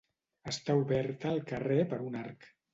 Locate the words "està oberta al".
0.51-1.39